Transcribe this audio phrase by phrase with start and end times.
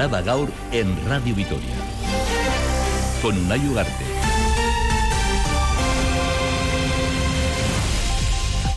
[0.00, 1.74] Araba Gaur en Radio Vitoria.
[3.20, 4.06] Con Unai Ugarte.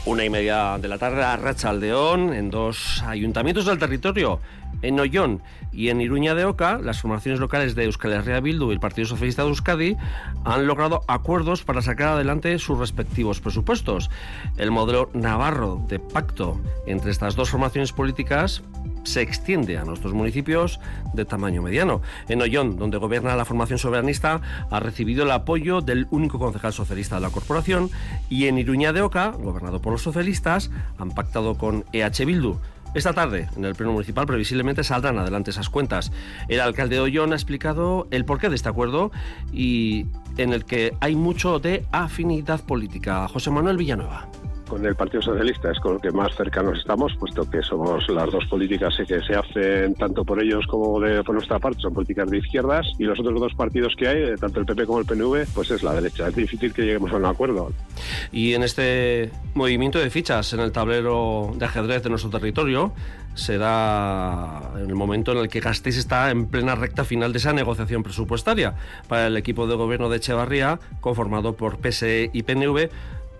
[0.03, 4.41] Una y media de la tarde a Rachaldeón, en dos ayuntamientos del territorio,
[4.83, 5.41] en Ollón
[5.71, 9.07] y en Iruña de Oca, las formaciones locales de Euskal Herria Bildu y el Partido
[9.07, 9.97] Socialista de Euskadi
[10.45, 14.11] han logrado acuerdos para sacar adelante sus respectivos presupuestos.
[14.57, 18.61] El modelo navarro de pacto entre estas dos formaciones políticas
[19.03, 20.79] se extiende a nuestros municipios
[21.13, 22.01] de tamaño mediano.
[22.29, 27.15] En Ollón, donde gobierna la formación soberanista, ha recibido el apoyo del único concejal socialista
[27.15, 27.89] de la corporación
[28.29, 32.59] y en Iruña de Oca, gobernado por los socialistas, han pactado con EH Bildu.
[32.93, 36.11] Esta tarde, en el Pleno Municipal, previsiblemente saldrán adelante esas cuentas.
[36.47, 39.11] El alcalde de Ollón ha explicado el porqué de este acuerdo
[39.51, 40.05] y
[40.37, 43.27] en el que hay mucho de afinidad política.
[43.27, 44.27] José Manuel Villanueva
[44.73, 48.31] con el Partido Socialista es con el que más cercanos estamos, puesto que somos las
[48.31, 52.27] dos políticas que se hacen tanto por ellos como de, por nuestra parte, son políticas
[52.31, 55.05] de izquierdas, y los otros dos partidos que hay, eh, tanto el PP como el
[55.05, 56.27] PNV, pues es la derecha.
[56.27, 57.71] Es difícil que lleguemos a un acuerdo.
[58.31, 62.93] Y en este movimiento de fichas en el tablero de ajedrez de nuestro territorio,
[63.35, 67.53] será en el momento en el que Gasteiz está en plena recta final de esa
[67.53, 68.73] negociación presupuestaria
[69.07, 72.89] para el equipo de gobierno de Echevarría, conformado por PSE y PNV,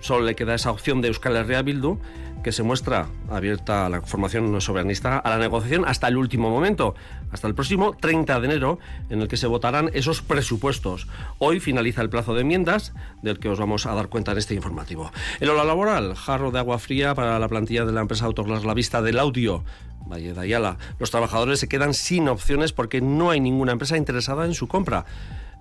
[0.04, 1.98] Solo le queda esa opción de Euskal Herria Bildu,
[2.44, 6.94] que se muestra abierta a la formación soberanista a la negociación hasta el último momento,
[7.32, 11.08] hasta el próximo 30 de enero, en el que se votarán esos presupuestos.
[11.40, 14.56] Hoy finaliza el plazo de enmiendas, del que os vamos a dar cuenta en este
[14.56, 15.10] informativo.
[15.40, 18.74] En lo laboral, jarro de agua fría para la plantilla de la empresa Autoglas La
[18.74, 19.64] Vista del Audio.
[20.06, 20.80] Valle de Ayala.
[21.00, 25.06] Los trabajadores se quedan sin opciones porque no hay ninguna empresa interesada en su compra.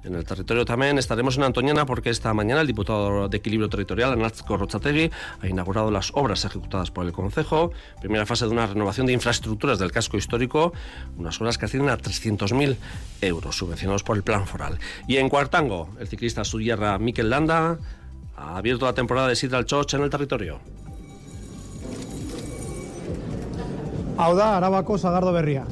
[0.05, 4.13] En el territorio también estaremos en Antoñana porque esta mañana el diputado de Equilibrio Territorial,
[4.13, 9.07] Anazco Rochategui, ha inaugurado las obras ejecutadas por el Concejo, primera fase de una renovación
[9.07, 10.73] de infraestructuras del casco histórico,
[11.17, 12.77] unas obras que ascienden a 300.000
[13.21, 14.81] euros subvencionados por el Plan Foral.
[15.07, 17.79] Y en Cuartango, el ciclista suyerra Miquel Landa
[18.37, 20.59] ha abierto la temporada de Sidral Choch en el territorio.
[24.17, 25.65] Auda, Arabaco, Sagardo Berría.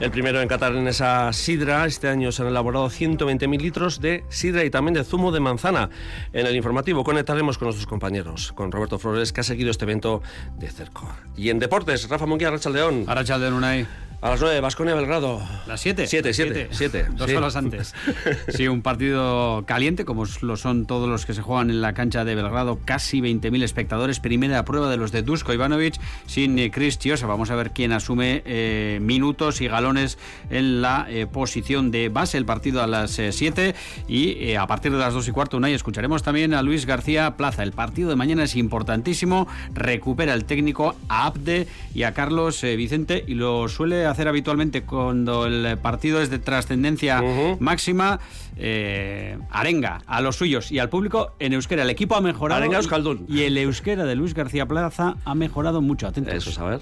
[0.00, 1.84] El primero en Qatar en esa sidra.
[1.84, 5.90] Este año se han elaborado 120.000 litros de sidra y también de zumo de manzana.
[6.32, 10.22] En el informativo conectaremos con nuestros compañeros, con Roberto Flores, que ha seguido este evento
[10.56, 11.08] de cerco.
[11.36, 13.06] Y en deportes, Rafa Munguía, Arrachaldeón.
[13.08, 13.86] Arrachaldeón, Unai.
[14.20, 15.40] A las 9, Vasconia Belgrado.
[15.68, 16.08] ¿Las 7?
[16.08, 17.06] 7, 7, 7.
[17.12, 17.94] Dos horas antes.
[18.48, 22.24] Sí, un partido caliente, como lo son todos los que se juegan en la cancha
[22.24, 22.80] de Belgrado.
[22.84, 24.18] Casi 20.000 espectadores.
[24.18, 27.26] Primera prueba de los de Dusko Ivanovic sin eh, Chris Chiosa.
[27.26, 30.18] Vamos a ver quién asume eh, minutos y galones
[30.50, 32.38] en la eh, posición de base.
[32.38, 33.74] El partido a las 7
[34.08, 37.62] y a partir de las 2 y cuarto, Unai, escucharemos también a Luis García Plaza.
[37.62, 39.46] El partido de mañana es importantísimo.
[39.74, 45.46] Recupera el técnico a Abde y a Carlos Vicente y lo suele hacer habitualmente cuando
[45.46, 47.22] el partido es de trascendencia
[47.60, 48.20] máxima,
[48.56, 51.82] eh, arenga a los suyos y al público en euskera.
[51.82, 52.60] El equipo ha mejorado.
[52.60, 53.26] Arenga Euskaldun.
[53.28, 56.06] Y el euskera de Luis García Plaza ha mejorado mucho.
[56.06, 56.46] Atentos.
[56.46, 56.80] Eso, a ver.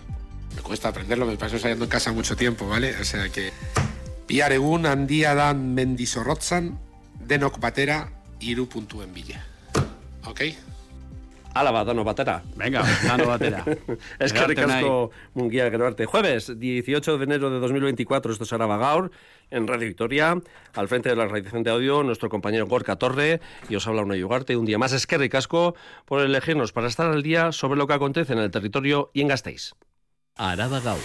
[0.54, 2.94] Me cuesta aprenderlo, me paso saliendo en casa mucho tiempo, ¿vale?
[3.00, 3.52] O sea que...
[4.26, 6.78] Piaregun handia dan mendizorrotzan,
[7.22, 8.10] denok batera,
[8.40, 8.68] iru
[9.02, 9.44] en villa.
[10.24, 10.40] ¿Ok?
[11.58, 12.42] Álava, Dano Batera.
[12.54, 13.64] Venga, Dano Batera.
[14.18, 16.04] es que ricasco Munguía Grabarte.
[16.04, 19.10] Jueves 18 de enero de 2024, esto es Araba Gaur,
[19.50, 20.38] en Radio Victoria.
[20.74, 23.40] Al frente de la realización de audio, nuestro compañero Gorka Torre.
[23.68, 24.56] Y os habla una Yugarte.
[24.56, 25.74] Un día más es que ricasco
[26.04, 29.28] por elegirnos para estar al día sobre lo que acontece en el territorio y en
[29.28, 29.74] Gasteiz.
[30.36, 31.00] Araba Gaur.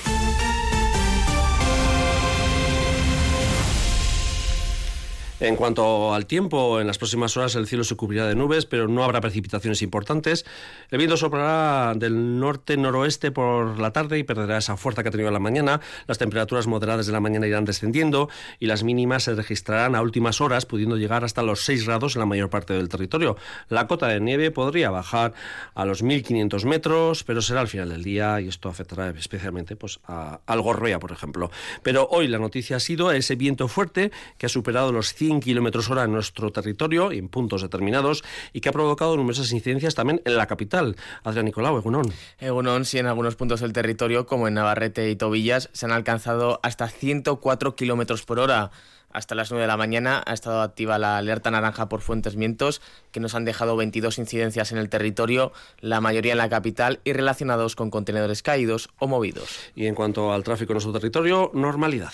[5.41, 8.87] En cuanto al tiempo, en las próximas horas el cielo se cubrirá de nubes, pero
[8.87, 10.45] no habrá precipitaciones importantes.
[10.91, 15.29] El viento soplará del norte-noroeste por la tarde y perderá esa fuerza que ha tenido
[15.29, 15.81] en la mañana.
[16.05, 18.29] Las temperaturas moderadas de la mañana irán descendiendo
[18.59, 22.19] y las mínimas se registrarán a últimas horas, pudiendo llegar hasta los 6 grados en
[22.19, 23.35] la mayor parte del territorio.
[23.67, 25.33] La cota de nieve podría bajar
[25.73, 30.01] a los 1.500 metros, pero será al final del día y esto afectará especialmente pues,
[30.05, 31.49] a, al por ejemplo.
[31.81, 35.89] Pero hoy la noticia ha sido ese viento fuerte que ha superado los 100 kilómetros
[35.89, 38.23] hora en nuestro territorio, en puntos determinados,
[38.53, 40.95] y que ha provocado numerosas incidencias también en la capital.
[41.23, 42.11] Adrián Nicolau, Egunon.
[42.39, 46.59] Egunon, sí, en algunos puntos del territorio, como en Navarrete y Tobillas, se han alcanzado
[46.63, 48.71] hasta 104 kilómetros por hora.
[49.13, 52.81] Hasta las 9 de la mañana ha estado activa la alerta naranja por fuentes vientos,
[53.11, 57.13] que nos han dejado 22 incidencias en el territorio, la mayoría en la capital y
[57.13, 59.59] relacionados con contenedores caídos o movidos.
[59.75, 62.13] Y en cuanto al tráfico en nuestro territorio, normalidad.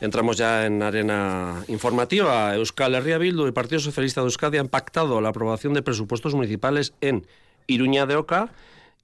[0.00, 2.54] Entramos ya en arena informativa.
[2.54, 6.34] Euskal Herria Bildu y el Partido Socialista de Euskadi han pactado la aprobación de presupuestos
[6.34, 7.26] municipales en
[7.66, 8.50] Iruña de Oca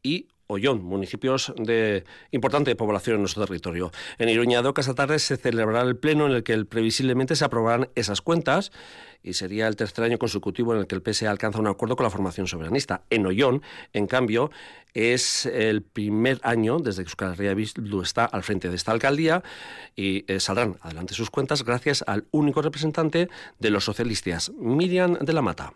[0.02, 3.90] y Ollón, municipios de importante población en nuestro territorio.
[4.18, 7.88] En Iruña Doca esta tarde se celebrará el pleno en el que previsiblemente se aprobarán
[7.94, 8.70] esas cuentas
[9.22, 12.04] y sería el tercer año consecutivo en el que el PSE alcanza un acuerdo con
[12.04, 13.02] la formación soberanista.
[13.10, 14.50] En Ollón, en cambio,
[14.94, 17.56] es el primer año desde que Euskal Herria
[18.02, 19.42] está al frente de esta alcaldía
[19.96, 23.28] y eh, saldrán adelante sus cuentas gracias al único representante
[23.58, 25.72] de los socialistas, Miriam de la Mata.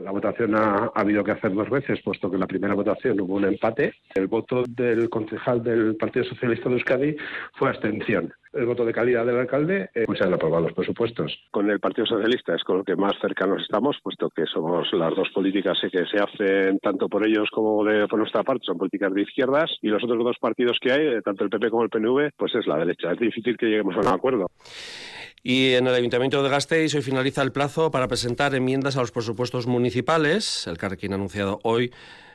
[0.00, 3.34] La votación ha, habido que hacer dos veces, puesto que en la primera votación hubo
[3.34, 3.94] un empate.
[4.14, 7.16] El voto del concejal del Partido Socialista de Euskadi
[7.54, 8.32] fue abstención.
[8.52, 11.38] El voto de calidad del alcalde, eh, pues se han aprobado los presupuestos.
[11.50, 15.14] Con el Partido Socialista es con lo que más cercanos estamos, puesto que somos las
[15.14, 19.12] dos políticas que se hacen tanto por ellos como de, por nuestra parte, son políticas
[19.12, 22.30] de izquierdas, y los otros dos partidos que hay, tanto el PP como el PNV,
[22.36, 23.12] pues es la derecha.
[23.12, 24.46] Es difícil que lleguemos a un acuerdo.
[25.48, 29.12] Y en el Ayuntamiento de Gasteiz hoy finaliza el plazo para presentar enmiendas a los
[29.12, 30.66] presupuestos municipales.
[30.66, 31.92] El Carrequín ha anunciado hoy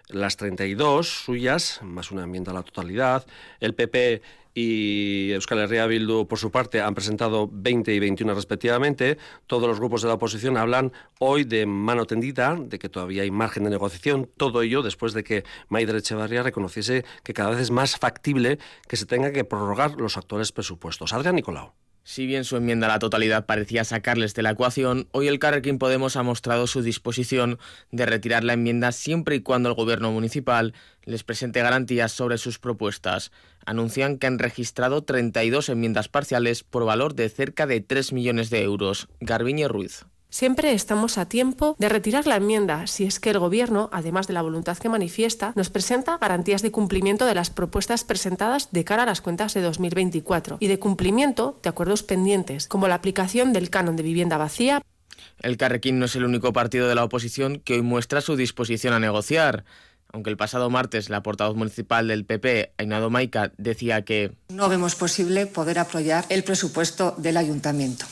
[0.07, 3.27] las 32 suyas, más una enmienda a la totalidad.
[3.59, 4.21] El PP
[4.53, 9.17] y Euskal Herria Bildu, por su parte, han presentado 20 y 21 respectivamente.
[9.45, 13.31] Todos los grupos de la oposición hablan hoy de mano tendida, de que todavía hay
[13.31, 14.29] margen de negociación.
[14.37, 18.57] Todo ello después de que Maider Echevarría reconociese que cada vez es más factible
[18.87, 21.11] que se tenga que prorrogar los actuales presupuestos.
[21.11, 21.73] Adrián Nicolau.
[22.11, 25.77] Si bien su enmienda a la totalidad parecía sacarles de la ecuación, hoy el Carrequín
[25.77, 27.57] Podemos ha mostrado su disposición
[27.89, 30.73] de retirar la enmienda siempre y cuando el gobierno municipal
[31.05, 33.31] les presente garantías sobre sus propuestas.
[33.65, 38.61] Anuncian que han registrado 32 enmiendas parciales por valor de cerca de 3 millones de
[38.61, 39.07] euros.
[39.21, 40.03] Garbiñe Ruiz.
[40.31, 44.33] Siempre estamos a tiempo de retirar la enmienda si es que el Gobierno, además de
[44.33, 49.03] la voluntad que manifiesta, nos presenta garantías de cumplimiento de las propuestas presentadas de cara
[49.03, 53.69] a las cuentas de 2024 y de cumplimiento de acuerdos pendientes, como la aplicación del
[53.69, 54.81] canon de vivienda vacía.
[55.41, 58.93] El Carrequín no es el único partido de la oposición que hoy muestra su disposición
[58.93, 59.65] a negociar.
[60.13, 64.95] Aunque el pasado martes la portavoz municipal del PP, Ainado Maica, decía que no vemos
[64.95, 68.05] posible poder apoyar el presupuesto del ayuntamiento.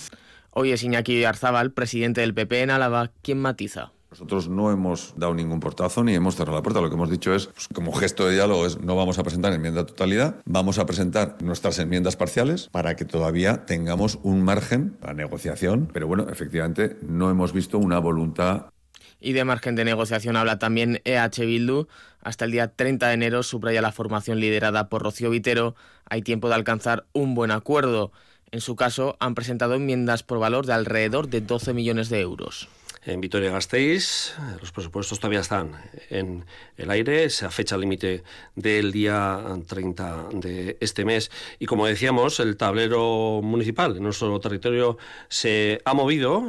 [0.51, 3.91] Hoy es Iñaki Arzabal, presidente del PP en Álava, quien matiza.
[4.09, 6.81] Nosotros no hemos dado ningún portazo ni hemos cerrado la puerta.
[6.81, 9.53] Lo que hemos dicho es, pues, como gesto de diálogo, es no vamos a presentar
[9.53, 14.93] enmienda a totalidad, vamos a presentar nuestras enmiendas parciales para que todavía tengamos un margen
[14.93, 15.87] para negociación.
[15.93, 18.71] Pero bueno, efectivamente, no hemos visto una voluntad.
[19.19, 21.87] Y de margen de negociación habla también EH Bildu.
[22.21, 25.75] Hasta el día 30 de enero subraya la formación liderada por Rocío Vitero.
[26.05, 28.11] Hay tiempo de alcanzar un buen acuerdo.
[28.51, 32.67] En su caso, han presentado enmiendas por valor de alrededor de 12 millones de euros.
[33.09, 35.71] En Vitoria-Gasteiz los presupuestos todavía están
[36.11, 36.45] en
[36.77, 38.23] el aire, esa fecha límite
[38.55, 41.31] del día 30 de este mes.
[41.57, 46.43] Y como decíamos, el tablero municipal en nuestro territorio se ha movido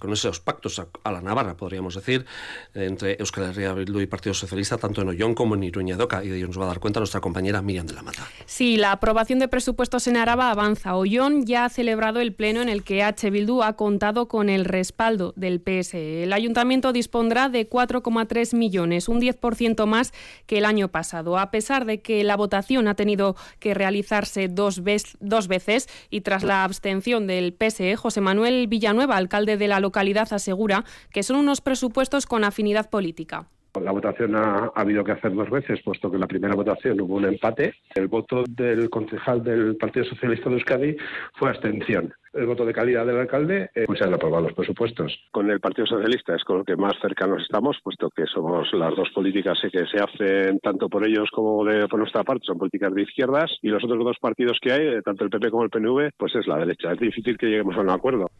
[0.00, 2.26] con esos pactos a, la Navarra, podríamos decir,
[2.74, 6.24] entre Euskal Herria Bildu y Partido Socialista, tanto en Ollón como en Iruña Doca.
[6.24, 8.26] Y de ello nos va a dar cuenta nuestra compañera Miriam de la Mata.
[8.46, 10.96] Sí, la aprobación de presupuestos en Araba avanza.
[10.96, 13.30] Ollón ya ha celebrado el pleno en el que H.
[13.30, 19.20] Bildu ha contado con el respaldo del PS el ayuntamiento dispondrá de 4,3 millones, un
[19.20, 20.12] 10% más
[20.46, 21.36] que el año pasado.
[21.38, 24.82] A pesar de que la votación ha tenido que realizarse dos,
[25.20, 30.32] dos veces y tras la abstención del PSE, José Manuel Villanueva, alcalde de la localidad,
[30.32, 33.48] asegura que son unos presupuestos con afinidad política.
[33.82, 37.16] La votación ha, habido que hacer dos veces, puesto que en la primera votación hubo
[37.16, 37.74] un empate.
[37.94, 40.96] El voto del concejal del Partido Socialista de Euskadi
[41.34, 42.14] fue abstención.
[42.32, 45.16] El voto de calidad del alcalde, eh, pues se han aprobado los presupuestos.
[45.30, 48.94] Con el Partido Socialista es con lo que más cercanos estamos, puesto que somos las
[48.96, 52.92] dos políticas que se hacen tanto por ellos como de, por nuestra parte, son políticas
[52.94, 56.10] de izquierdas, y los otros dos partidos que hay, tanto el PP como el PNV,
[56.16, 56.92] pues es la derecha.
[56.92, 58.30] Es difícil que lleguemos a un acuerdo.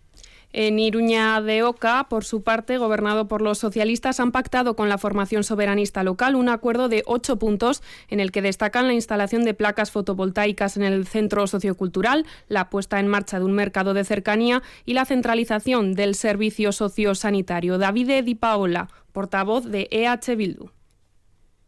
[0.57, 4.99] En Iruña de Oca, por su parte, gobernado por los socialistas, han pactado con la
[4.99, 9.55] formación soberanista local un acuerdo de ocho puntos en el que destacan la instalación de
[9.55, 14.63] placas fotovoltaicas en el centro sociocultural, la puesta en marcha de un mercado de cercanía
[14.85, 17.77] y la centralización del servicio sociosanitario.
[17.77, 20.71] David Di Paola, portavoz de EH Bildu.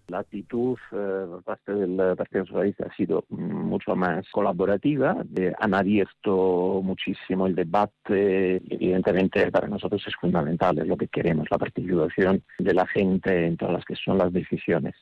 [0.08, 5.16] La actitud eh, por parte del Partido Socialista ha sido mucho más colaborativa,
[5.58, 11.58] han abierto muchísimo el debate, evidentemente para nosotros es fundamental, es lo que queremos, la
[11.58, 14.94] participación de la gente en todas las que son las decisiones.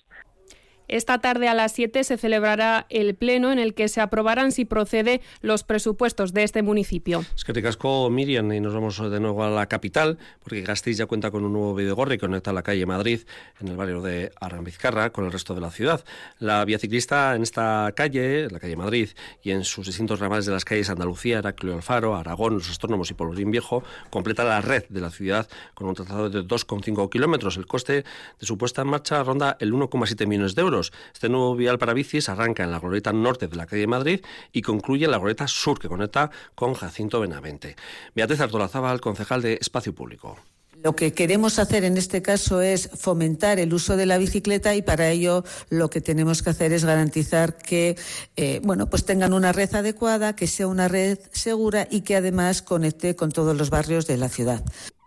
[0.88, 4.64] Esta tarde a las 7 se celebrará el pleno en el que se aprobarán si
[4.64, 7.24] procede los presupuestos de este municipio.
[7.34, 10.98] Es que te casco Miriam y nos vamos de nuevo a la capital porque Gasteiz
[10.98, 13.20] ya cuenta con un nuevo videogorri que conecta la calle Madrid
[13.60, 16.04] en el barrio de Arambizcarra con el resto de la ciudad.
[16.38, 19.10] La vía ciclista en esta calle, la calle Madrid,
[19.42, 23.14] y en sus distintos ramales de las calles Andalucía, Heraclio Alfaro, Aragón, Los Astrónomos y
[23.14, 27.56] Polvorín Viejo, completa la red de la ciudad con un trazado de 2,5 kilómetros.
[27.56, 28.04] El coste
[28.38, 30.74] de su puesta en marcha ronda el 1,7 millones de euros.
[30.81, 34.21] Este nuevo vial para bicis arranca en la glorieta norte de la calle Madrid
[34.52, 37.76] y concluye en la glorieta sur que conecta con Jacinto Benavente.
[38.14, 40.37] Beatriz Artolazábal, concejal de Espacio Público.
[40.85, 44.83] Lo que queremos hacer en este caso es fomentar el uso de la bicicleta y
[44.83, 47.97] para ello lo que tenemos que hacer es garantizar que
[48.37, 52.61] eh, bueno pues tengan una red adecuada, que sea una red segura y que además
[52.61, 54.62] conecte con todos los barrios de la ciudad.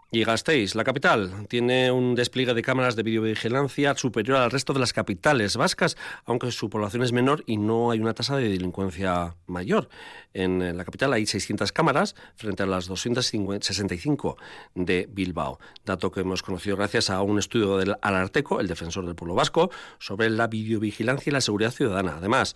[0.10, 4.80] Y Gasteiz, la capital, tiene un despliegue de cámaras de videovigilancia superior al resto de
[4.80, 9.36] las capitales vascas, aunque su población es menor y no hay una tasa de delincuencia
[9.48, 9.90] mayor.
[10.34, 14.38] En la capital hay 600 cámaras frente a las 265
[14.76, 19.16] de Bilbao, dato que hemos conocido gracias a un estudio del Alarteco, el defensor del
[19.16, 22.16] pueblo vasco, sobre la videovigilancia y la seguridad ciudadana.
[22.18, 22.56] Además,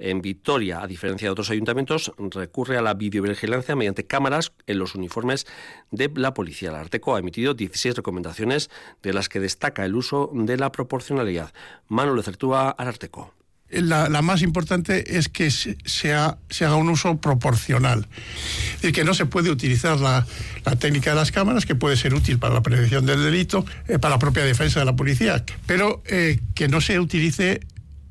[0.00, 4.96] en Vitoria, a diferencia de otros ayuntamientos, recurre a la videovigilancia mediante cámaras en los
[4.96, 5.46] uniformes
[5.92, 6.87] de la policía.
[6.88, 8.70] Arteco ha emitido 16 recomendaciones,
[9.02, 11.52] de las que destaca el uso de la proporcionalidad.
[11.88, 13.34] Manuel Certúa Arteco.
[13.70, 18.08] La, la, más importante es que se, se, haga un uso proporcional.
[18.82, 20.26] y que no se puede utilizar la,
[20.64, 23.98] la, técnica de las cámaras, que puede ser útil para la prevención del delito, eh,
[23.98, 27.60] para la propia defensa de la policía, pero eh, que no se utilice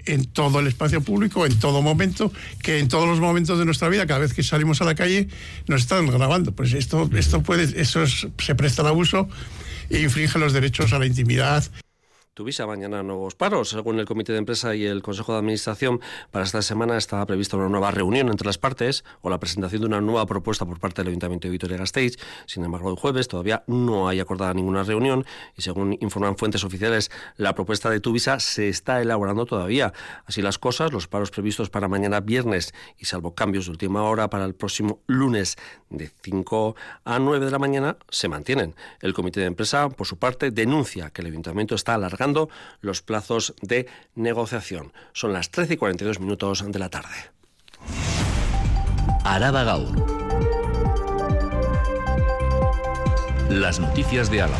[0.08, 3.90] en todo el espacio público, en todo momento, que en todos los momentos de nuestra
[3.90, 5.28] vida, cada vez que salimos a la calle,
[5.68, 6.54] nos están grabando.
[6.54, 9.30] Pues esto, esto puede, eso se presta al abuso
[9.90, 11.64] e infringe los derechos a la intimidad.
[12.38, 13.70] Tuvisa mañana nuevos paros.
[13.70, 17.58] Según el Comité de Empresa y el Consejo de Administración, para esta semana estaba prevista
[17.58, 21.02] una nueva reunión entre las partes o la presentación de una nueva propuesta por parte
[21.02, 22.20] del Ayuntamiento de Vitoria-Gasteiz.
[22.46, 25.26] Sin embargo, el jueves todavía no hay acordada ninguna reunión
[25.56, 29.92] y según informan fuentes oficiales, la propuesta de Tuvisa se está elaborando todavía.
[30.28, 34.30] Así las cosas, los paros previstos para mañana viernes y salvo cambios de última hora
[34.30, 35.56] para el próximo lunes
[35.90, 38.76] de 5 a 9 de la mañana se mantienen.
[39.02, 42.27] El Comité de Empresa, por su parte, denuncia que el Ayuntamiento está alargando
[42.82, 44.94] los plazos de negociación.
[45.14, 47.16] Son las 13 y 42 minutos de la tarde.
[49.24, 49.96] Araba Gaur.
[53.50, 54.58] Las noticias de Álava.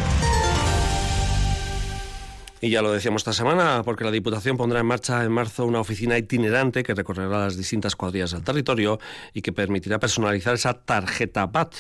[2.60, 5.80] Y ya lo decíamos esta semana, porque la Diputación pondrá en marcha en marzo una
[5.80, 9.00] oficina itinerante que recorrerá las distintas cuadrillas del territorio
[9.34, 11.76] y que permitirá personalizar esa tarjeta BAT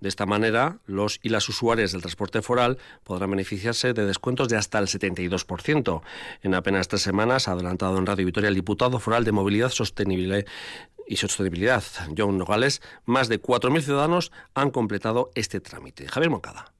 [0.00, 4.56] de esta manera, los y las usuarias del transporte foral podrán beneficiarse de descuentos de
[4.56, 6.02] hasta el 72%.
[6.42, 10.46] En apenas tres semanas ha adelantado en Radio Vitoria el diputado foral de Movilidad Sostenible
[11.06, 11.82] y Sostenibilidad,
[12.16, 12.82] John Nogales.
[13.04, 16.08] Más de 4.000 ciudadanos han completado este trámite.
[16.08, 16.75] Javier Moncada.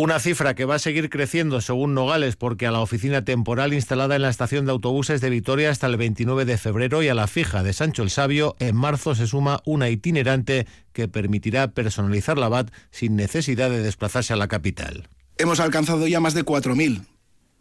[0.00, 4.14] Una cifra que va a seguir creciendo según Nogales porque a la oficina temporal instalada
[4.14, 7.26] en la estación de autobuses de Vitoria hasta el 29 de febrero y a la
[7.26, 12.48] fija de Sancho el Sabio en marzo se suma una itinerante que permitirá personalizar la
[12.48, 15.08] BAT sin necesidad de desplazarse a la capital.
[15.36, 17.04] Hemos alcanzado ya más de 4.000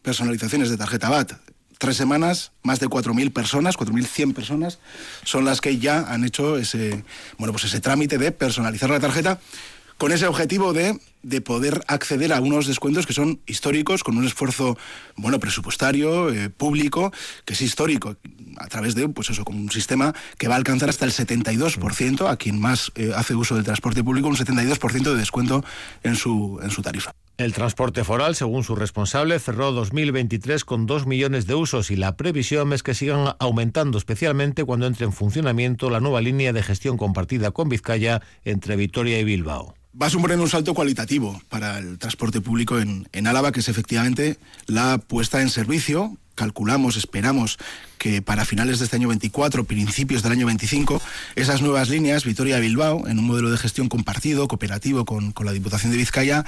[0.04, 1.34] personalizaciones de tarjeta BAT.
[1.80, 4.78] Tres semanas, más de 4.000 personas, 4.100 personas,
[5.24, 7.04] son las que ya han hecho ese,
[7.40, 9.40] bueno, pues ese trámite de personalizar la tarjeta
[9.98, 14.26] con ese objetivo de, de, poder acceder a unos descuentos que son históricos, con un
[14.26, 14.78] esfuerzo
[15.16, 17.12] bueno presupuestario, eh, público,
[17.46, 18.16] que es histórico,
[18.58, 22.30] a través de pues eso, con un sistema que va a alcanzar hasta el 72%
[22.30, 25.64] a quien más eh, hace uso del transporte público, un 72% de descuento
[26.04, 27.12] en su, en su tarifa.
[27.38, 32.18] El transporte foral, según su responsable, cerró 2023 con 2 millones de usos y la
[32.18, 36.98] previsión es que sigan aumentando, especialmente cuando entre en funcionamiento la nueva línea de gestión
[36.98, 41.98] compartida con Vizcaya entre Vitoria y Bilbao va a suponer un salto cualitativo para el
[41.98, 44.38] transporte público en, en, Álava, que es efectivamente
[44.68, 46.18] la puesta en servicio.
[46.36, 47.58] Calculamos, esperamos
[47.98, 51.02] que para finales de este año 24, principios del año 25,
[51.36, 55.92] esas nuevas líneas, Vitoria-Bilbao, en un modelo de gestión compartido, cooperativo con, con la Diputación
[55.92, 56.46] de Vizcaya,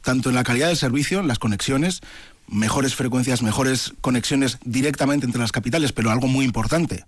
[0.00, 2.00] tanto en la calidad del servicio, en las conexiones,
[2.48, 7.04] mejores frecuencias, mejores conexiones directamente entre las capitales, pero algo muy importante,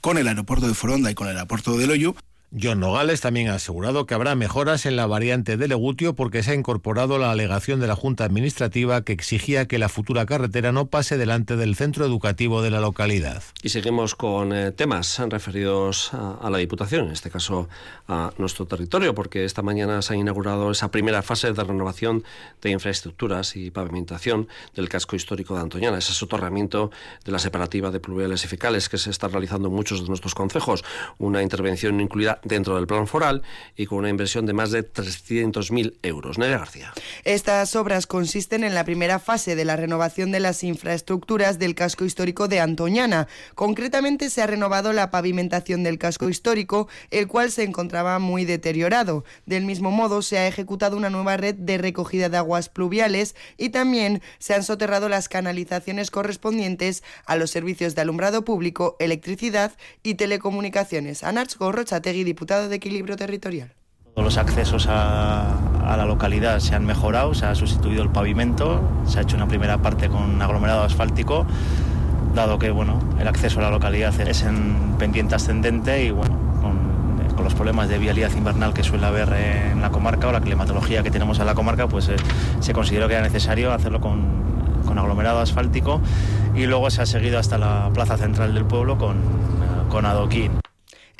[0.00, 2.16] con el aeropuerto de Foronda y con el aeropuerto de Loyu,
[2.60, 6.50] John Nogales también ha asegurado que habrá mejoras en la variante de Legutio porque se
[6.50, 10.84] ha incorporado la alegación de la Junta Administrativa que exigía que la futura carretera no
[10.86, 13.42] pase delante del centro educativo de la localidad.
[13.62, 17.70] Y seguimos con eh, temas referidos a, a, la Diputación, en este caso
[18.06, 22.22] a nuestro territorio, porque esta mañana se ha inaugurado esa primera fase de renovación
[22.60, 26.90] de infraestructuras y pavimentación del casco histórico de Antoñana, ese soterramiento
[27.24, 30.34] de la separativa de pluviales y fecales que se está realizando en muchos de nuestros
[30.34, 30.84] concejos,
[31.16, 33.42] una intervención incluida dentro del plan foral
[33.76, 36.38] y con una inversión de más de 300.000 euros.
[36.38, 36.92] Nerea García.
[37.24, 42.04] Estas obras consisten en la primera fase de la renovación de las infraestructuras del casco
[42.04, 43.28] histórico de Antoñana.
[43.54, 49.24] Concretamente se ha renovado la pavimentación del casco histórico, el cual se encontraba muy deteriorado.
[49.46, 53.70] Del mismo modo, se ha ejecutado una nueva red de recogida de aguas pluviales y
[53.70, 59.72] también se han soterrado las canalizaciones correspondientes a los servicios de alumbrado público, electricidad
[60.02, 61.22] y telecomunicaciones.
[61.22, 63.74] Anarch Gorrochategui, diputado de Equilibrio Territorial.
[64.14, 69.18] Todos los accesos a, la localidad se han mejorado, se ha sustituido el pavimento, se
[69.18, 71.44] ha hecho una primera parte con aglomerado asfáltico,
[72.34, 77.34] dado que bueno, el acceso a la localidad es en pendiente ascendente y bueno, con,
[77.34, 81.02] con los problemas de vialidad invernal que suele haber en la comarca o la climatología
[81.02, 82.16] que tenemos en la comarca, pues eh,
[82.60, 84.22] se consideró que era necesario hacerlo con,
[84.86, 86.00] con aglomerado asfáltico
[86.54, 89.16] y luego se ha seguido hasta la plaza central del pueblo con,
[89.90, 90.62] con adoquín.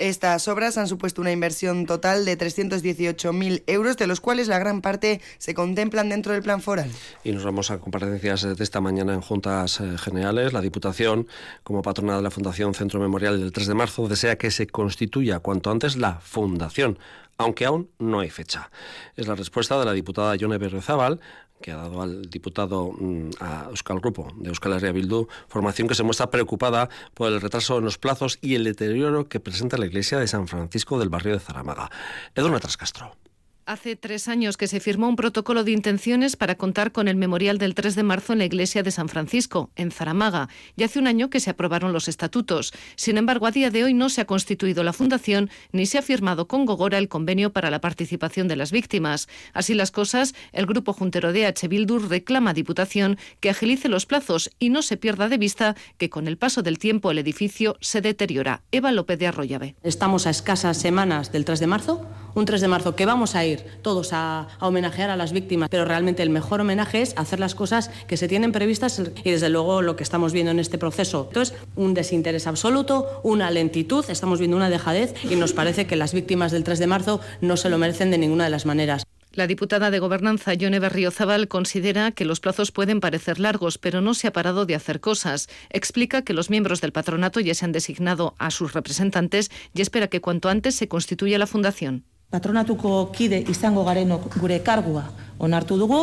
[0.03, 4.81] Estas obras han supuesto una inversión total de 318.000 euros, de los cuales la gran
[4.81, 6.91] parte se contemplan dentro del plan foral.
[7.23, 10.53] Y nos vamos a comparecencias de esta mañana en juntas eh, generales.
[10.53, 11.29] La Diputación,
[11.63, 15.39] como patrona de la Fundación Centro Memorial del 3 de marzo, desea que se constituya
[15.39, 16.99] cuanto antes la Fundación
[17.39, 18.71] aunque aún no hay fecha.
[19.17, 21.19] Es la respuesta de la diputada Yone Berrezábal
[21.63, 25.95] que ha dado al diputado mm, a Euskal Grupo de Euskal Herria Bildu, formación que
[25.95, 29.87] se muestra preocupada por el retraso en los plazos y el deterioro que presenta la
[29.87, 31.91] iglesia de San Francisco del barrio de Zaramaga.
[32.35, 33.22] Edurne Trascastro.
[33.65, 37.59] Hace tres años que se firmó un protocolo de intenciones para contar con el memorial
[37.59, 41.07] del 3 de marzo en la iglesia de San Francisco, en Zaramaga, y hace un
[41.07, 42.73] año que se aprobaron los estatutos.
[42.97, 46.03] Sin embargo, a día de hoy no se ha constituido la fundación ni se ha
[46.03, 49.29] firmado con Gogora el convenio para la participación de las víctimas.
[49.53, 51.69] Así las cosas, el grupo juntero de H.
[51.69, 56.11] Bildur reclama a Diputación que agilice los plazos y no se pierda de vista que
[56.11, 58.63] con el paso del tiempo el edificio se deteriora.
[58.73, 59.77] Eva López de Arroyave.
[59.85, 62.05] Estamos a escasas semanas del 3 de marzo,
[62.35, 65.85] un 3 de marzo que vamos a ir todos a, homenajear a las víctimas, pero
[65.85, 69.83] realmente el mejor homenaje es hacer las cosas que se tienen previstas y desde luego
[69.83, 71.27] lo que estamos viendo en este proceso.
[71.29, 76.15] Entonces, un desinterés absoluto, una lentitud, estamos viendo una dejadez y nos parece que las
[76.15, 79.05] víctimas del 3 de marzo no se lo merecen de ninguna de las maneras.
[79.35, 84.13] La diputada de Gobernanza, Yone Berriozabal, considera que los plazos pueden parecer largos, pero no
[84.13, 85.49] se ha parado de hacer cosas.
[85.71, 90.09] Explica que los miembros del patronato ya se han designado a sus representantes y espera
[90.09, 92.05] que cuanto antes se constituya la fundación.
[92.33, 95.05] Patronatuko kide izango garenok gure kargua
[95.43, 96.01] onartu dugu,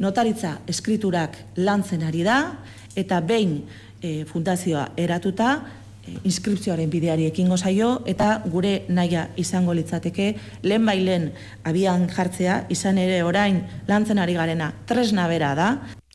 [0.00, 2.38] notaritza eskriturak lantzen ari da,
[2.96, 3.60] eta behin
[4.00, 5.54] e, fundazioa eratuta,
[6.06, 10.32] e, inskripzioaren bideari ekingo zaio, eta gure naia izango litzateke,
[10.64, 11.30] lehen bailen
[11.68, 15.68] abian jartzea, izan ere orain lantzen ari garena tresna bera da,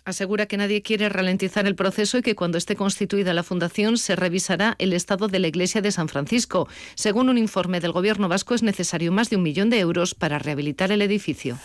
[0.07, 4.15] Asegura que nadie quiere ralentizar el proceso y que cuando esté constituida la fundación se
[4.15, 6.69] revisará el estado de la iglesia de San Francisco.
[6.95, 10.39] Según un informe del Gobierno vasco, es necesario más de un millón de euros para
[10.39, 11.57] rehabilitar el edificio.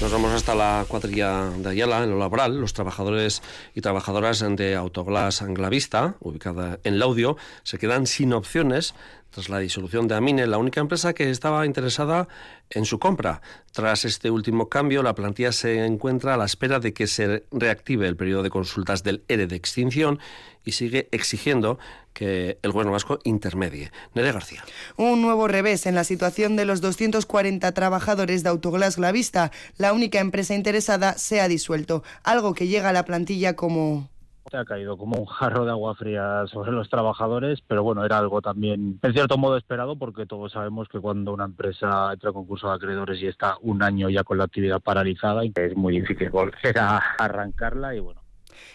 [0.00, 2.60] Nos vamos hasta la cuadrilla de Ayala, en lo laboral.
[2.60, 3.42] Los trabajadores
[3.74, 8.94] y trabajadoras de Autoglass Anglavista, ubicada en Laudio, se quedan sin opciones
[9.30, 12.28] tras la disolución de Amine, la única empresa que estaba interesada
[12.70, 13.40] en su compra.
[13.72, 18.08] Tras este último cambio, la plantilla se encuentra a la espera de que se reactive
[18.08, 20.18] el periodo de consultas del ERE de extinción
[20.64, 21.78] y sigue exigiendo
[22.12, 23.92] que el gobierno vasco intermedie.
[24.14, 24.64] Nerea García.
[24.96, 29.52] Un nuevo revés en la situación de los 240 trabajadores de Autoglass Glavista.
[29.76, 34.08] La única empresa interesada se ha disuelto, algo que llega a la plantilla como
[34.56, 38.40] ha caído como un jarro de agua fría sobre los trabajadores, pero bueno, era algo
[38.40, 42.68] también en cierto modo esperado porque todos sabemos que cuando una empresa entra a concurso
[42.68, 46.78] de acreedores y está un año ya con la actividad paralizada, es muy difícil volver
[46.78, 48.22] a arrancarla y bueno.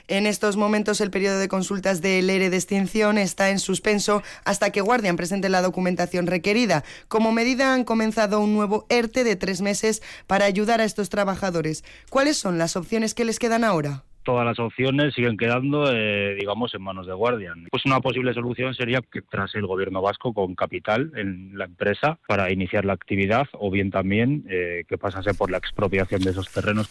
[0.07, 4.69] En estos momentos el periodo de consultas del ERE de extinción está en suspenso hasta
[4.69, 6.83] que Guardian presente la documentación requerida.
[7.07, 11.83] Como medida han comenzado un nuevo ERTE de tres meses para ayudar a estos trabajadores.
[12.09, 14.03] ¿Cuáles son las opciones que les quedan ahora?
[14.23, 17.67] Todas las opciones siguen quedando, eh, digamos, en manos de Guardian.
[17.69, 22.17] Pues una posible solución sería que tras el gobierno vasco con capital en la empresa
[22.27, 26.49] para iniciar la actividad o bien también eh, que pasase por la expropiación de esos
[26.51, 26.89] terrenos.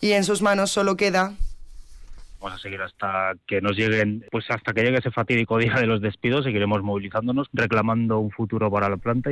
[0.00, 1.34] Y en sus manos solo queda
[2.40, 5.86] Vamos a seguir hasta que nos lleguen, pues hasta que llegue ese fatídico día de
[5.86, 9.30] los despidos, seguiremos movilizándonos, reclamando un futuro para la planta.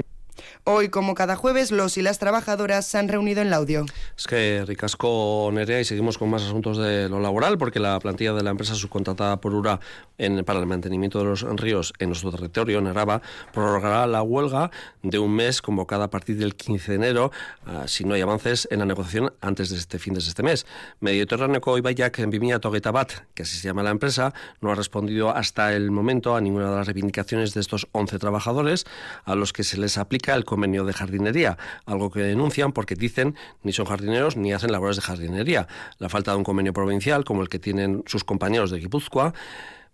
[0.65, 3.87] Hoy, como cada jueves, los y las trabajadoras se han reunido en Laudio.
[4.17, 8.33] Es que ricasco Nerea y seguimos con más asuntos de lo laboral porque la plantilla
[8.33, 9.81] de la empresa subcontratada por URA
[10.19, 13.21] en, para el mantenimiento de los ríos en nuestro territorio, en Araba,
[13.53, 14.71] prorrogará la huelga
[15.03, 17.31] de un mes convocada a partir del 15 de enero
[17.67, 20.67] uh, si no hay avances en la negociación antes de este fin de este mes.
[21.01, 25.75] Mediterráneo Ibaiak en Bimia Toguetabat, que así se llama la empresa, no ha respondido hasta
[25.75, 28.87] el momento a ninguna de las reivindicaciones de estos 11 trabajadores
[29.25, 33.37] a los que se les aplica el convenio de jardinería, algo que denuncian porque dicen
[33.63, 35.69] ni son jardineros ni hacen labores de jardinería.
[35.99, 39.35] La falta de un convenio provincial como el que tienen sus compañeros de Guipúzcoa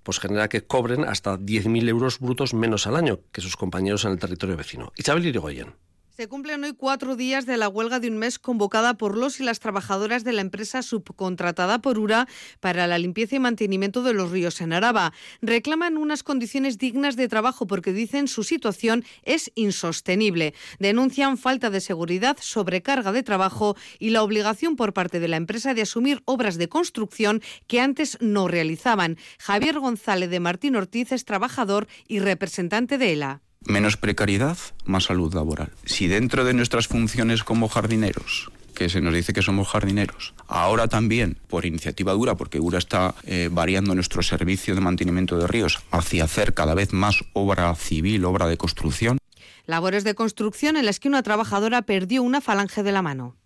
[0.02, 4.12] pues genera que cobren hasta 10.000 euros brutos menos al año que sus compañeros en
[4.12, 4.92] el territorio vecino.
[4.96, 5.74] Isabel Irigoyen.
[6.20, 9.42] Se cumplen hoy cuatro días de la huelga de un mes convocada por los y
[9.42, 12.28] las trabajadoras de la empresa subcontratada por URA
[12.60, 15.14] para la limpieza y mantenimiento de los ríos en Araba.
[15.40, 20.52] Reclaman unas condiciones dignas de trabajo porque dicen su situación es insostenible.
[20.78, 25.72] Denuncian falta de seguridad, sobrecarga de trabajo y la obligación por parte de la empresa
[25.72, 29.16] de asumir obras de construcción que antes no realizaban.
[29.38, 35.34] Javier González de Martín Ortiz es trabajador y representante de ELA menos precariedad, más salud
[35.34, 35.70] laboral.
[35.84, 40.32] Si dentro de nuestras funciones como jardineros que se nos dice que somos jardineros.
[40.48, 45.46] Ahora también, por iniciativa dura, porque URA está eh, variando nuestro servicio de mantenimiento de
[45.46, 49.18] ríos hacia hacer cada vez más obra civil, obra de construcción.
[49.66, 53.36] Labores de construcción en las que una trabajadora perdió una falange de la mano.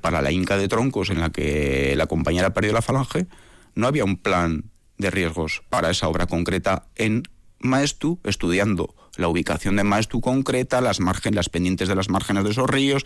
[0.00, 3.26] Para la inca de troncos en la que la compañera perdió la falange,
[3.74, 7.24] no había un plan de riesgos para esa obra concreta en
[7.58, 12.50] Maestu, estudiando la ubicación de Maestu concreta, las, margen, las pendientes de las márgenes de
[12.50, 13.04] esos ríos.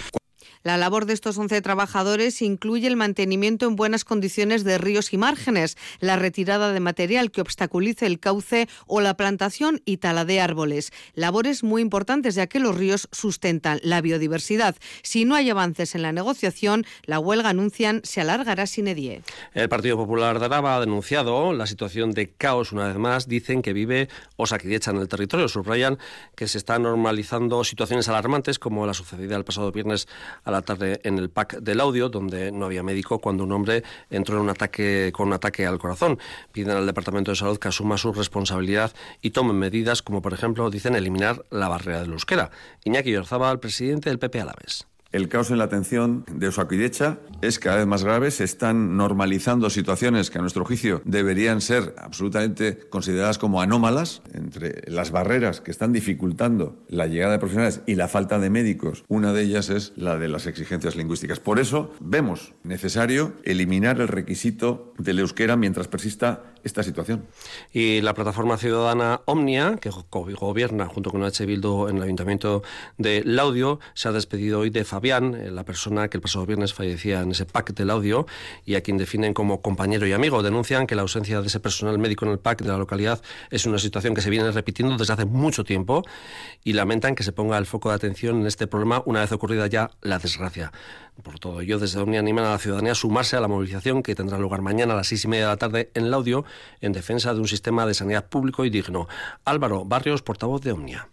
[0.62, 5.18] La labor de estos 11 trabajadores incluye el mantenimiento en buenas condiciones de ríos y
[5.18, 10.40] márgenes, la retirada de material que obstaculice el cauce o la plantación y tala de
[10.40, 10.92] árboles.
[11.14, 14.76] Labores muy importantes ya que los ríos sustentan la biodiversidad.
[15.02, 19.22] Si no hay avances en la negociación, la huelga, anuncian, se alargará sin edie.
[19.54, 23.28] El Partido Popular de Araba ha denunciado la situación de caos una vez más.
[23.28, 25.48] Dicen que vive Osakidecha en el territorio.
[25.48, 25.98] Subrayan
[26.34, 30.08] que se están normalizando situaciones alarmantes como la sucedida el pasado viernes
[30.48, 33.84] a la tarde en el PAC del audio, donde no había médico cuando un hombre
[34.08, 36.18] entró en un ataque con un ataque al corazón.
[36.52, 40.70] Piden al Departamento de Salud que asuma su responsabilidad y tome medidas como, por ejemplo,
[40.70, 42.50] dicen eliminar la barrera del euskera.
[42.84, 44.86] Iñaki Orzaba, presidente del PP Alaves.
[45.10, 48.30] El caos en la atención de Osakidecha es cada vez más grave.
[48.30, 54.20] Se están normalizando situaciones que, a nuestro juicio, deberían ser absolutamente consideradas como anómalas.
[54.34, 59.04] Entre las barreras que están dificultando la llegada de profesionales y la falta de médicos,
[59.08, 61.40] una de ellas es la de las exigencias lingüísticas.
[61.40, 67.26] Por eso, vemos necesario eliminar el requisito del euskera mientras persista esta situación.
[67.72, 71.44] Y la plataforma ciudadana Omnia, que gobierna junto con H.
[71.44, 72.62] Bildu en el Ayuntamiento
[72.96, 76.72] de Laudio, se ha despedido hoy de Fabián, eh, la persona que el pasado viernes
[76.72, 78.26] fallecía en ese PAC del audio
[78.64, 80.42] y a quien definen como compañero y amigo.
[80.42, 83.66] Denuncian que la ausencia de ese personal médico en el PAC de la localidad es
[83.66, 86.04] una situación que se viene repitiendo desde hace mucho tiempo
[86.62, 89.66] y lamentan que se ponga el foco de atención en este problema una vez ocurrida
[89.66, 90.72] ya la desgracia.
[91.22, 94.14] Por todo ello, desde Omnia animan a la ciudadanía a sumarse a la movilización que
[94.14, 96.44] tendrá lugar mañana a las seis y media de la tarde en el audio
[96.80, 99.08] en defensa de un sistema de sanidad público y digno.
[99.44, 101.08] Álvaro Barrios, portavoz de Omnia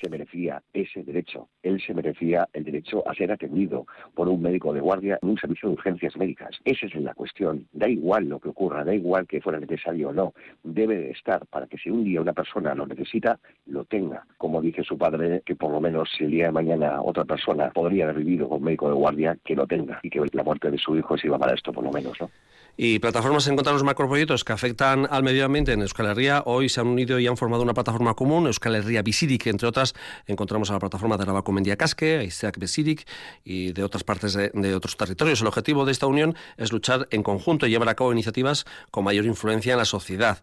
[0.00, 1.48] se merecía ese derecho.
[1.62, 5.38] Él se merecía el derecho a ser atendido por un médico de guardia en un
[5.38, 6.50] servicio de urgencias médicas.
[6.64, 7.66] Esa es la cuestión.
[7.72, 10.34] Da igual lo que ocurra, da igual que fuera necesario o no.
[10.62, 14.26] Debe de estar para que si un día una persona lo necesita, lo tenga.
[14.38, 17.70] Como dice su padre, que por lo menos si el día de mañana otra persona
[17.70, 20.78] podría haber vivido con médico de guardia, que lo tenga y que la muerte de
[20.78, 22.30] su hijo sirva para esto por lo menos, ¿no?
[22.78, 26.42] Y plataformas en contra de los macroproyectos que afectan al medio ambiente en Euskal Herria
[26.44, 29.94] hoy se han unido y han formado una plataforma común, Euskal Herria Bisirik, entre otras.
[30.26, 33.06] Encontramos a la plataforma de Rabaco Mendiacasque, Isaac Bisirik
[33.44, 35.40] y de otras partes de, otros territorios.
[35.40, 39.04] El objetivo de esta unión es luchar en conjunto y llevar a cabo iniciativas con
[39.04, 40.42] mayor influencia en la sociedad.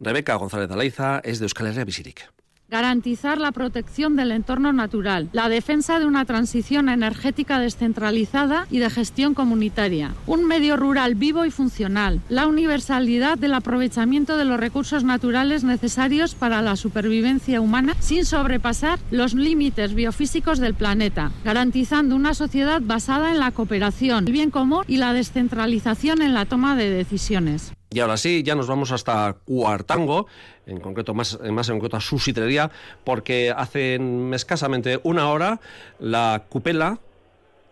[0.00, 2.30] Rebeca González Alaiza es de Euskal Herria Bisirik
[2.68, 8.90] garantizar la protección del entorno natural, la defensa de una transición energética descentralizada y de
[8.90, 15.04] gestión comunitaria, un medio rural vivo y funcional, la universalidad del aprovechamiento de los recursos
[15.04, 22.34] naturales necesarios para la supervivencia humana sin sobrepasar los límites biofísicos del planeta, garantizando una
[22.34, 26.90] sociedad basada en la cooperación, el bien común y la descentralización en la toma de
[26.90, 27.72] decisiones.
[27.96, 30.26] Y ahora sí, ya nos vamos hasta Cuartango,
[30.66, 32.70] en concreto más, más en concreto a su sitrería,
[33.04, 33.98] porque hace
[34.34, 35.60] escasamente una hora
[35.98, 36.98] la Cupela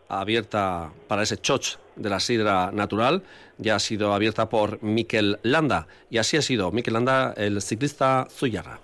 [0.08, 3.22] abierta para ese choch de la sidra natural,
[3.58, 5.88] ya ha sido abierta por Mikel Landa.
[6.08, 8.80] Y así ha sido Mikel Landa, el ciclista Zuyarra.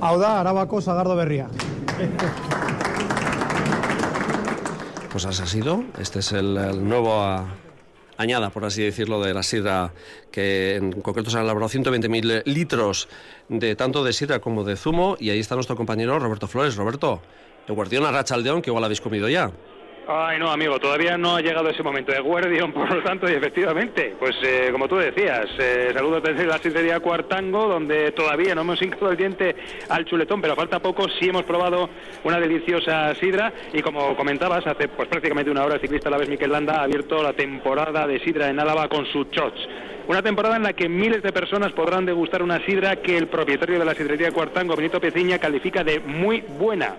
[0.00, 1.48] Hau da, Arabako Sagardo Berria.
[5.16, 5.82] Pues sido.
[5.98, 7.24] Este es el, nuevo
[8.18, 9.94] añada, por así decirlo, de la sidra,
[10.30, 13.08] que en concreto se han elaborado 120.000 litros
[13.48, 15.16] de tanto de sidra como de zumo.
[15.18, 16.76] Y ahí está nuestro compañero Roberto Flores.
[16.76, 17.22] Roberto,
[17.66, 19.50] el guardián a Rachaldeón, que igual habéis comido ya.
[20.08, 23.32] Ay, no, amigo, todavía no ha llegado ese momento de Guardian, por lo tanto, y
[23.32, 28.60] efectivamente, pues eh, como tú decías, eh, saludos desde la sidrería Cuartango, donde todavía no
[28.60, 29.56] hemos hincado el diente
[29.88, 31.90] al chuletón, pero falta poco, sí hemos probado
[32.22, 36.28] una deliciosa sidra, y como comentabas, hace pues prácticamente una hora el ciclista la vez
[36.28, 39.58] Miquel Landa ha abierto la temporada de sidra en Álava con su chots.
[40.06, 43.80] Una temporada en la que miles de personas podrán degustar una sidra que el propietario
[43.80, 46.94] de la sidrería Cuartango, Benito Peciña, califica de muy buena.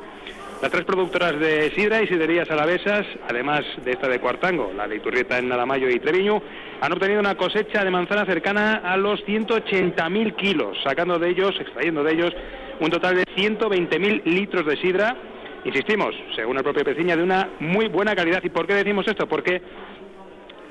[0.60, 4.96] Las tres productoras de sidra y siderías alavesas, además de esta de Cuartango, la de
[4.96, 6.42] Iturrieta en Nalamayo y Treviño,
[6.82, 12.04] han obtenido una cosecha de manzana cercana a los 180.000 kilos, sacando de ellos, extrayendo
[12.04, 12.34] de ellos,
[12.80, 15.16] un total de 120.000 litros de sidra.
[15.64, 18.44] Insistimos, según el propio Peciña, de una muy buena calidad.
[18.44, 19.28] ¿Y por qué decimos esto?
[19.28, 19.62] Porque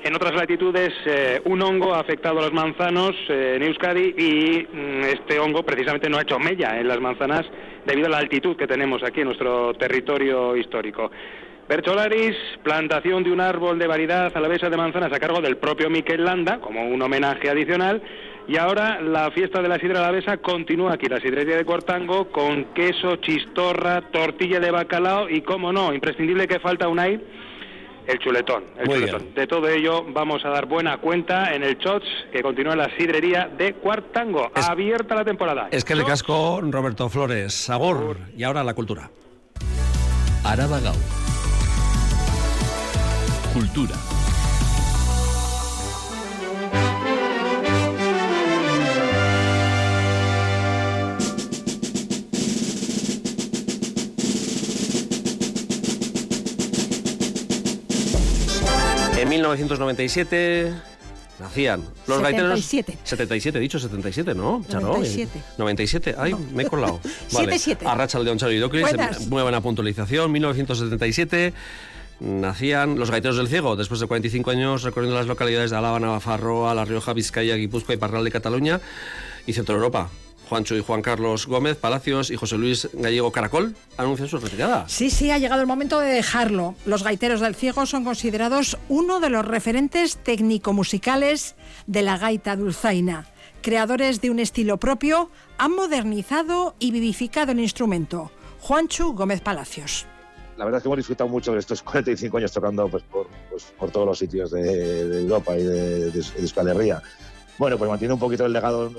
[0.03, 4.67] en otras latitudes, eh, un hongo ha afectado a los manzanos eh, en Euskadi y
[4.71, 7.45] mm, este hongo precisamente no ha hecho mella en las manzanas
[7.87, 11.09] debido a la altitud que tenemos aquí en nuestro territorio histórico.
[11.69, 16.23] Bercholaris, plantación de un árbol de variedad alavesa de manzanas a cargo del propio Miquel
[16.23, 18.01] Landa, como un homenaje adicional.
[18.47, 22.65] Y ahora la fiesta de la sidra alavesa continúa aquí, la sidrería de Cuartango, con
[22.73, 27.19] queso, chistorra, tortilla de bacalao y, como no, imprescindible que falta un ahí,
[28.07, 28.63] el chuletón.
[28.77, 29.33] El Muy chuletón.
[29.33, 32.97] De todo ello vamos a dar buena cuenta en el Chots, que continúa en la
[32.97, 34.51] sidrería de Cuartango.
[34.55, 35.67] Abierta la temporada.
[35.71, 38.17] Es que le casco Roberto Flores, sabor.
[38.35, 39.09] Y ahora la cultura.
[40.43, 40.95] Araba Gau.
[43.53, 43.95] Cultura.
[59.49, 60.73] 1997
[61.39, 62.59] nacían los gaiteros.
[62.59, 62.99] 77.
[63.03, 64.63] 77, he dicho 77, ¿no?
[64.67, 64.87] Charo?
[64.87, 65.41] 97.
[65.57, 66.99] 97, ay, me he colado.
[67.31, 67.57] Vale.
[67.57, 67.85] 77.
[67.87, 68.85] Arracha León Charo y Docris,
[69.29, 70.31] muy buena puntualización.
[70.31, 71.53] 1977
[72.19, 76.73] nacían los gaiteros del ciego, después de 45 años recorriendo las localidades de Álava, Navarra,
[76.73, 78.81] La Rioja, Vizcaya, Guipúzcoa y Parral de Cataluña
[79.45, 80.09] y Centro Europa.
[80.47, 84.85] Juancho y Juan Carlos Gómez Palacios y José Luis Gallego Caracol anuncian su retirada.
[84.87, 86.75] Sí, sí, ha llegado el momento de dejarlo.
[86.85, 91.55] Los gaiteros del ciego son considerados uno de los referentes técnico-musicales
[91.85, 93.27] de la gaita dulzaina.
[93.61, 98.31] Creadores de un estilo propio, han modernizado y vivificado el instrumento.
[98.59, 100.05] Juancho Gómez Palacios.
[100.57, 103.63] la verdad es que hemos disfrutado mucho de estos 45 años tocando pues, por, pues,
[103.77, 104.61] por todos los sitios de,
[105.07, 107.01] de Europa y de, de, de Euskal Herria.
[107.57, 108.91] Bueno, pues mantiene un poquito el legado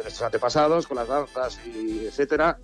[0.00, 2.58] de nuestros antepasados, con las danzas y etcétera.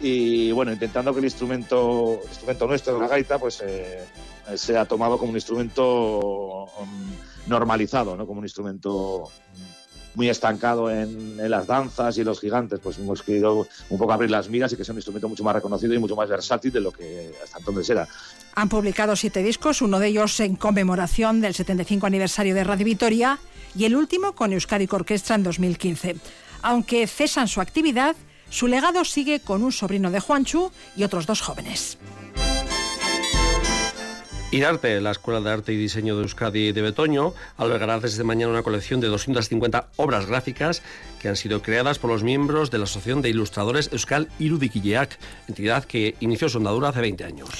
[0.00, 4.04] Y bueno, intentando que el instrumento, el instrumento nuestro, la gaita, pues eh,
[4.54, 7.12] sea tomado como un instrumento um,
[7.46, 8.26] normalizado, ¿no?
[8.26, 9.30] como un instrumento
[10.14, 14.30] muy estancado en, en, las danzas y los gigantes, pues hemos querido un poco abrir
[14.30, 16.80] las miras y que sea un instrumento mucho más reconocido y mucho más versátil de
[16.80, 18.06] lo que hasta entonces era.
[18.54, 23.40] Han publicado siete discos, uno de ellos en conmemoración del 75 aniversario de Radio Vitoria
[23.76, 26.16] y el último con Euskadi Orquestra en 2015.
[26.64, 28.16] Aunque cesan su actividad,
[28.48, 31.98] su legado sigue con un sobrino de Juanchu y otros dos jóvenes.
[34.50, 38.62] IRARTE, la Escuela de Arte y Diseño de Euskadi de Betoño, albergará desde mañana una
[38.62, 40.80] colección de 250 obras gráficas
[41.20, 45.84] que han sido creadas por los miembros de la Asociación de Ilustradores Euskal Irudikileak, entidad
[45.84, 47.50] que inició su andadura hace 20 años.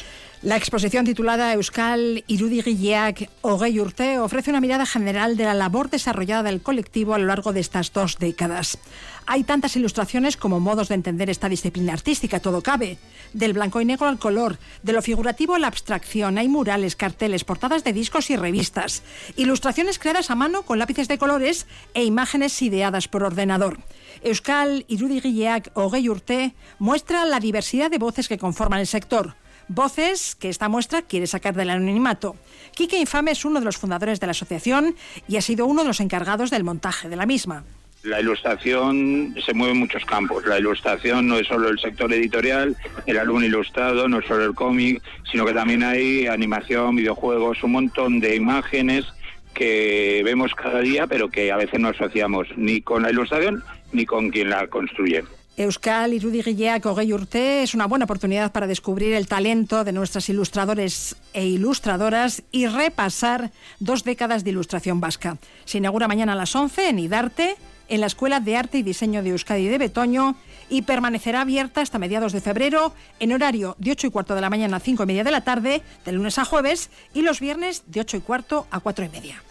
[0.44, 6.42] La exposición titulada Euskal Irudigileak Ogei Urte ofrece una mirada general de la labor desarrollada
[6.42, 8.76] del colectivo a lo largo de estas dos décadas.
[9.24, 12.98] Hay tantas ilustraciones como modos de entender esta disciplina artística, todo cabe.
[13.33, 17.44] Del blanco y negro al color, de lo figurativo a la abstracción, hay murales, carteles,
[17.44, 19.02] portadas de discos y revistas.
[19.37, 23.78] Ilustraciones creadas a mano con lápices de colores e imágenes ideadas por ordenador.
[24.22, 29.37] Euskal Irudigileak Ogei Urte muestra la diversidad de voces que conforman el sector.
[29.68, 32.37] Voces que esta muestra quiere sacar del anonimato.
[32.74, 34.94] Quique Infame es uno de los fundadores de la asociación
[35.27, 37.64] y ha sido uno de los encargados del montaje de la misma.
[38.03, 40.44] La ilustración se mueve en muchos campos.
[40.44, 44.55] La ilustración no es solo el sector editorial, el álbum ilustrado, no es solo el
[44.55, 49.07] cómic, sino que también hay animación, videojuegos, un montón de imágenes
[49.55, 54.05] que vemos cada día, pero que a veces no asociamos ni con la ilustración ni
[54.05, 55.24] con quien la construye.
[55.56, 61.14] Euskal Irudigileak Hogei Urte es una buena oportunidad para descubrir el talento de nuestras ilustradores
[61.32, 65.38] e ilustradoras y repasar dos décadas de ilustración vasca.
[65.64, 67.56] Se inaugura mañana a las 11 en Idarte,
[67.88, 70.34] en la Escuela de Arte y Diseño de Euskadi de Betoño
[70.68, 74.50] y permanecerá abierta hasta mediados de febrero en horario de 8 y cuarto de la
[74.50, 77.84] mañana a 5 y media de la tarde, de lunes a jueves, y los viernes
[77.86, 79.42] de 8 y cuarto a 4 y media.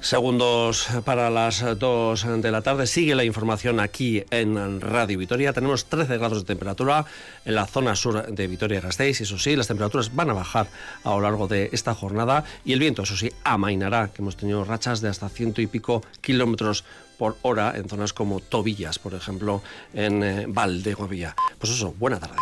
[0.00, 2.86] Segundos para las 2 de la tarde.
[2.86, 5.52] Sigue la información aquí en Radio Vitoria.
[5.52, 7.04] Tenemos 13 grados de temperatura
[7.44, 9.20] en la zona sur de Vitoria-Gasteiz.
[9.20, 10.68] Eso sí, las temperaturas van a bajar
[11.04, 14.64] a lo largo de esta jornada y el viento, eso sí, amainará, que hemos tenido
[14.64, 16.84] rachas de hasta ciento y pico kilómetros
[17.18, 21.36] por hora en zonas como Tobillas, por ejemplo, en eh, Valdegovía.
[21.58, 22.36] Pues eso, buena tarde.